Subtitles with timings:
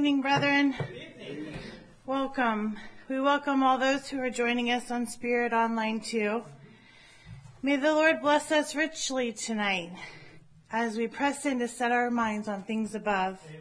[0.00, 0.74] evening, brethren.
[2.06, 2.78] Welcome.
[3.10, 6.42] We welcome all those who are joining us on Spirit Online too.
[7.60, 9.92] May the Lord bless us richly tonight
[10.72, 13.40] as we press in to set our minds on things above.
[13.46, 13.60] Amen.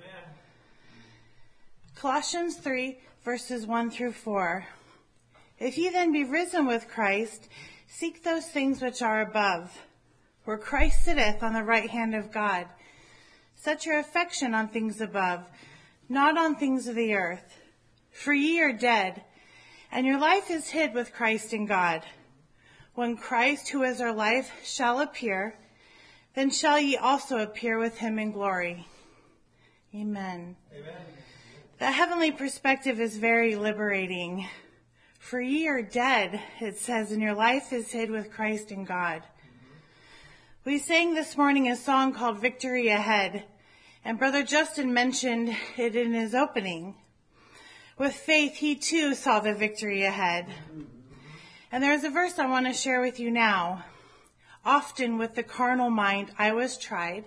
[1.95, 4.65] Colossians 3 verses 1 through 4.
[5.59, 7.49] If ye then be risen with Christ,
[7.85, 9.77] seek those things which are above,
[10.45, 12.65] where Christ sitteth on the right hand of God.
[13.57, 15.43] Set your affection on things above,
[16.09, 17.59] not on things of the earth.
[18.11, 19.23] For ye are dead,
[19.91, 22.03] and your life is hid with Christ in God.
[22.95, 25.55] When Christ, who is our life, shall appear,
[26.33, 28.87] then shall ye also appear with him in glory.
[29.95, 30.55] Amen.
[30.73, 30.95] Amen.
[31.79, 34.47] The heavenly perspective is very liberating.
[35.19, 39.21] For ye are dead, it says, and your life is hid with Christ in God.
[40.65, 43.45] We sang this morning a song called Victory Ahead,
[44.03, 46.95] and Brother Justin mentioned it in his opening.
[47.97, 50.47] With faith, he too saw the victory ahead.
[51.71, 53.83] And there's a verse I want to share with you now.
[54.65, 57.25] Often with the carnal mind I was tried,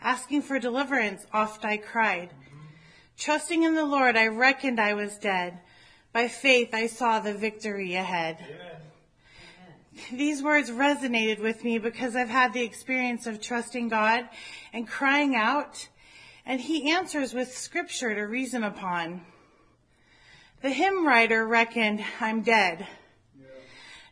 [0.00, 2.30] asking for deliverance oft I cried.
[3.18, 5.58] Trusting in the Lord, I reckoned I was dead.
[6.12, 8.38] By faith, I saw the victory ahead.
[10.12, 14.28] These words resonated with me because I've had the experience of trusting God
[14.72, 15.88] and crying out,
[16.46, 19.22] and He answers with scripture to reason upon.
[20.62, 22.86] The hymn writer reckoned, I'm dead.
[23.38, 23.46] Yeah.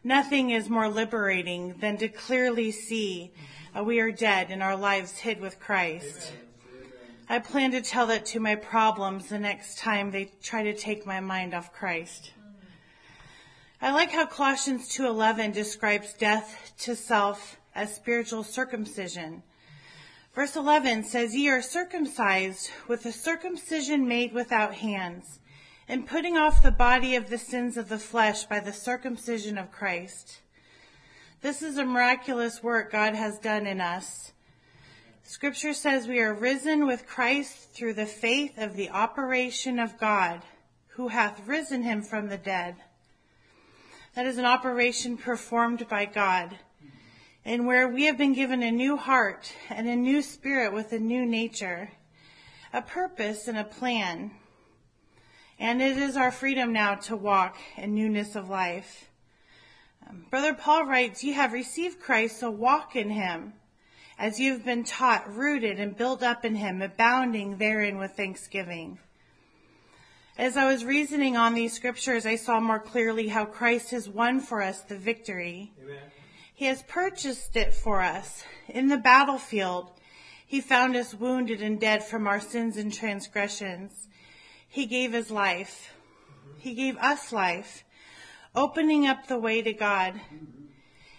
[0.02, 3.32] Nothing is more liberating than to clearly see
[3.77, 6.32] uh, we are dead and our lives hid with Christ.
[6.32, 6.92] Amen.
[7.28, 11.06] I plan to tell that to my problems the next time they try to take
[11.06, 12.32] my mind off Christ.
[13.80, 19.42] I like how Colossians 2:11 describes death to self as spiritual circumcision.
[20.34, 25.38] Verse 11 says, Ye are circumcised with a circumcision made without hands,
[25.86, 29.70] and putting off the body of the sins of the flesh by the circumcision of
[29.70, 30.40] Christ.
[31.40, 34.33] This is a miraculous work God has done in us.
[35.23, 40.42] Scripture says we are risen with Christ through the faith of the operation of God,
[40.89, 42.77] who hath risen him from the dead.
[44.17, 46.58] That is an operation performed by God,
[47.44, 50.98] and where we have been given a new heart and a new spirit with a
[50.98, 51.90] new nature,
[52.72, 54.30] a purpose and a plan.
[55.58, 59.10] And it is our freedom now to walk in newness of life.
[60.08, 63.52] Um, Brother Paul writes, You have received Christ, so walk in him
[64.18, 68.98] as you've been taught, rooted and built up in him, abounding therein with thanksgiving.
[70.36, 74.40] As I was reasoning on these scriptures, I saw more clearly how Christ has won
[74.40, 75.72] for us the victory.
[75.82, 75.98] Amen.
[76.57, 78.45] He has purchased it for us.
[78.69, 79.91] In the battlefield,
[80.47, 84.07] he found us wounded and dead from our sins and transgressions.
[84.69, 85.92] He gave his life.
[86.59, 87.85] He gave us life,
[88.55, 90.20] opening up the way to God.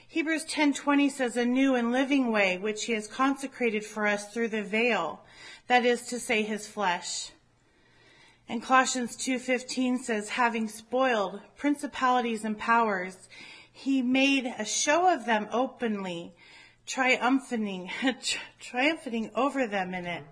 [0.07, 4.47] Hebrews 10:20 says a new and living way which he has consecrated for us through
[4.47, 5.25] the veil,
[5.67, 7.31] that is to say his flesh.
[8.47, 13.27] And Colossians 2:15 says having spoiled principalities and powers,
[13.77, 16.33] he made a show of them openly,
[16.87, 17.91] triumphing
[18.61, 20.23] triumphing over them in it.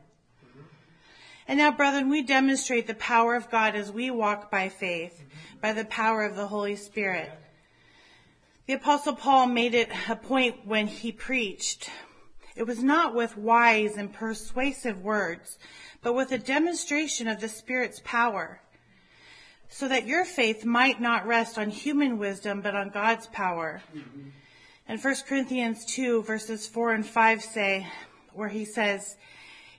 [1.45, 5.25] And now, brethren, we demonstrate the power of God as we walk by faith,
[5.61, 7.29] by the power of the Holy Spirit.
[8.65, 11.89] The apostle Paul made it a point when he preached.
[12.55, 15.59] It was not with wise and persuasive words,
[16.01, 18.61] but with a demonstration of the Spirit's power,
[19.69, 23.81] so that your faith might not rest on human wisdom, but on God's power.
[23.95, 24.29] Mm-hmm.
[24.87, 27.87] And 1 Corinthians 2 verses 4 and 5 say,
[28.33, 29.15] where he says,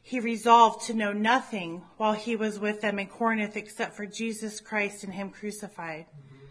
[0.02, 4.60] he resolved to know nothing while he was with them in Corinth except for Jesus
[4.60, 6.06] Christ and him crucified.
[6.06, 6.44] Mm-hmm.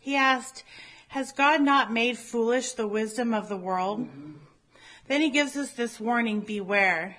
[0.00, 0.64] He asked,
[1.08, 4.00] has God not made foolish the wisdom of the world?
[4.00, 4.32] Mm-hmm.
[5.08, 7.16] Then he gives us this warning, beware.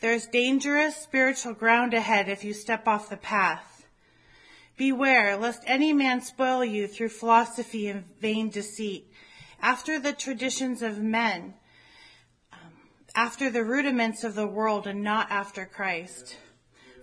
[0.00, 3.79] There's dangerous spiritual ground ahead if you step off the path.
[4.80, 9.12] Beware lest any man spoil you through philosophy and vain deceit,
[9.60, 11.52] after the traditions of men,
[12.50, 12.72] um,
[13.14, 16.38] after the rudiments of the world and not after Christ.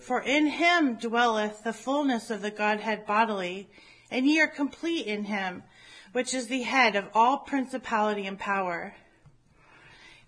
[0.02, 3.70] For in him dwelleth the fullness of the Godhead bodily,
[4.10, 5.62] and ye are complete in him,
[6.14, 8.96] which is the head of all principality and power.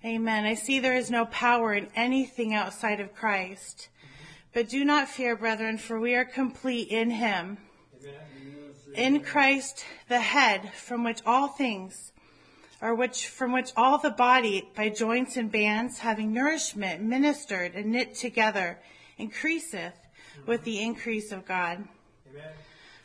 [0.05, 0.45] Amen.
[0.45, 3.89] I see there is no power in anything outside of Christ.
[4.53, 7.57] But do not fear, brethren, for we are complete in him.
[8.95, 12.11] In Christ, the head, from which all things,
[12.81, 17.91] or which, from which all the body, by joints and bands, having nourishment, ministered and
[17.91, 18.79] knit together,
[19.17, 19.93] increaseth
[20.47, 21.87] with the increase of God.
[22.29, 22.43] Amen.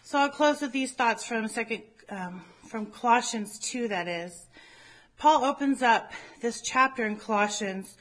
[0.02, 4.46] So I'll close with these thoughts from second, um, from Colossians 2, that is.
[5.18, 7.96] Paul opens up this chapter in Colossians,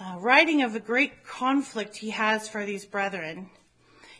[0.00, 3.50] uh, writing of the great conflict he has for these brethren.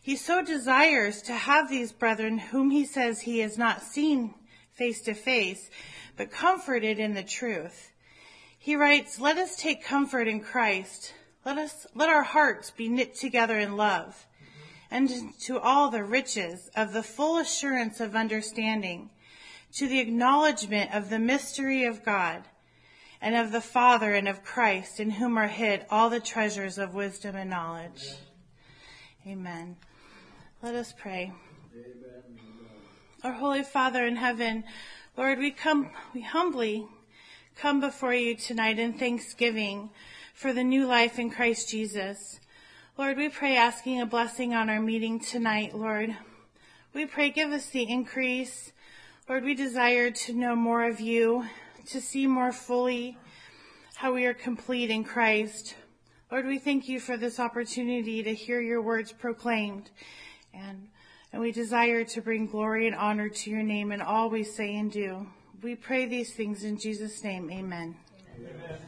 [0.03, 4.35] He so desires to have these brethren whom he says he has not seen
[4.73, 5.71] face to face,
[6.17, 7.93] but comforted in the truth.
[8.59, 11.15] He writes, let us take comfort in Christ.
[11.45, 14.27] Let us, let our hearts be knit together in love
[14.91, 15.11] and
[15.41, 19.11] to all the riches of the full assurance of understanding,
[19.75, 22.45] to the acknowledgement of the mystery of God
[23.21, 26.95] and of the Father and of Christ, in whom are hid all the treasures of
[26.95, 28.15] wisdom and knowledge.
[29.27, 29.77] Amen.
[30.63, 31.33] Let us pray.
[33.25, 34.65] Our Holy Father in heaven,
[35.17, 36.87] Lord, we come, we humbly
[37.57, 39.91] come before you tonight in thanksgiving
[40.33, 42.39] for the new life in Christ Jesus.
[42.97, 46.17] Lord, we pray asking a blessing on our meeting tonight, Lord.
[46.95, 48.73] We pray give us the increase.
[49.29, 51.45] Lord, we desire to know more of you,
[51.87, 53.17] to see more fully
[53.97, 55.75] how we are complete in Christ.
[56.31, 59.91] Lord, we thank you for this opportunity to hear your words proclaimed.
[60.53, 60.89] And,
[61.33, 64.77] and we desire to bring glory and honor to your name in all we say
[64.77, 65.27] and do.
[65.63, 67.51] We pray these things in Jesus' name.
[67.51, 67.97] Amen.
[68.37, 68.79] Amen.